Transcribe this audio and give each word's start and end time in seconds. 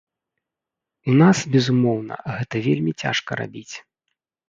У 1.11 1.15
нас, 1.21 1.37
безумоўна, 1.57 2.15
гэта 2.41 2.55
вельмі 2.71 2.91
цяжка 3.01 3.29
рабіць. 3.45 3.71